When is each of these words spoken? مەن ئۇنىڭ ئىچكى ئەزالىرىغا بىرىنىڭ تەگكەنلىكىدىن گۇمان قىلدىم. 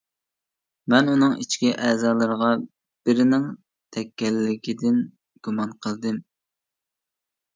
مەن 0.93 1.09
ئۇنىڭ 1.11 1.33
ئىچكى 1.41 1.69
ئەزالىرىغا 1.87 2.47
بىرىنىڭ 3.09 3.45
تەگكەنلىكىدىن 3.97 4.97
گۇمان 5.49 5.77
قىلدىم. 5.87 6.17